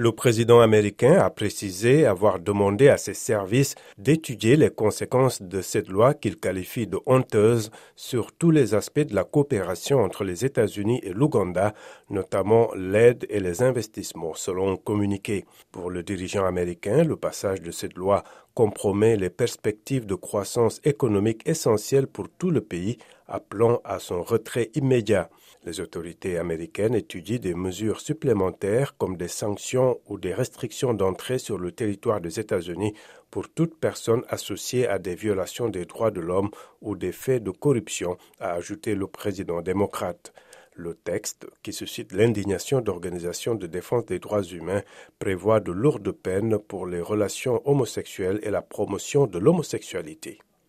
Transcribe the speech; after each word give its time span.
Le 0.00 0.12
président 0.12 0.60
américain 0.60 1.20
a 1.20 1.28
précisé 1.28 2.06
avoir 2.06 2.40
demandé 2.40 2.88
à 2.88 2.96
ses 2.96 3.12
services 3.12 3.74
d'étudier 3.98 4.56
les 4.56 4.70
conséquences 4.70 5.42
de 5.42 5.60
cette 5.60 5.88
loi 5.88 6.14
qu'il 6.14 6.38
qualifie 6.38 6.86
de 6.86 6.98
honteuse 7.04 7.70
sur 7.96 8.32
tous 8.32 8.50
les 8.50 8.74
aspects 8.74 9.00
de 9.00 9.14
la 9.14 9.24
coopération 9.24 9.98
entre 9.98 10.24
les 10.24 10.46
États-Unis 10.46 11.00
et 11.02 11.12
l'Ouganda, 11.12 11.74
notamment 12.08 12.70
l'aide 12.74 13.26
et 13.28 13.40
les 13.40 13.62
investissements, 13.62 14.32
selon 14.32 14.78
communiqué. 14.78 15.44
Pour 15.70 15.90
le 15.90 16.02
dirigeant 16.02 16.46
américain, 16.46 17.04
le 17.04 17.16
passage 17.16 17.60
de 17.60 17.70
cette 17.70 17.98
loi 17.98 18.24
compromet 18.60 19.16
les 19.16 19.30
perspectives 19.30 20.04
de 20.04 20.14
croissance 20.14 20.82
économique 20.84 21.48
essentielles 21.48 22.06
pour 22.06 22.28
tout 22.28 22.50
le 22.50 22.60
pays, 22.60 22.98
appelant 23.26 23.80
à 23.84 23.98
son 23.98 24.22
retrait 24.22 24.70
immédiat. 24.74 25.30
Les 25.64 25.80
autorités 25.80 26.36
américaines 26.36 26.94
étudient 26.94 27.38
des 27.38 27.54
mesures 27.54 28.02
supplémentaires 28.02 28.98
comme 28.98 29.16
des 29.16 29.28
sanctions 29.28 29.98
ou 30.08 30.18
des 30.18 30.34
restrictions 30.34 30.92
d'entrée 30.92 31.38
sur 31.38 31.56
le 31.56 31.72
territoire 31.72 32.20
des 32.20 32.38
États-Unis 32.38 32.92
pour 33.30 33.48
toute 33.48 33.80
personne 33.80 34.24
associée 34.28 34.86
à 34.86 34.98
des 34.98 35.14
violations 35.14 35.70
des 35.70 35.86
droits 35.86 36.10
de 36.10 36.20
l'homme 36.20 36.50
ou 36.82 36.96
des 36.96 37.12
faits 37.12 37.42
de 37.42 37.52
corruption, 37.52 38.18
a 38.40 38.52
ajouté 38.52 38.94
le 38.94 39.06
président 39.06 39.62
démocrate. 39.62 40.34
Le 40.82 40.94
texte, 40.94 41.46
qui 41.62 41.74
suscite 41.74 42.12
l'indignation 42.12 42.80
d'organisations 42.80 43.54
de 43.54 43.66
défense 43.66 44.06
des 44.06 44.18
droits 44.18 44.42
humains, 44.42 44.80
prévoit 45.18 45.60
de 45.60 45.72
lourdes 45.72 46.10
peines 46.10 46.58
pour 46.58 46.86
les 46.86 47.02
relations 47.02 47.60
homosexuelles 47.68 48.40
et 48.44 48.50
la 48.50 48.62
promotion 48.62 49.26
de 49.26 49.38
l'homosexualité. 49.38 50.38